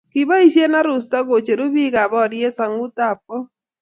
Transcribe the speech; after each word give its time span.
Kikiboisie 0.11 0.65
arusta 0.79 1.17
ke 1.27 1.35
cheru 1.45 1.65
biikab 1.73 2.09
boriet 2.11 2.53
sang'utab 2.57 3.17
koot 3.27 3.47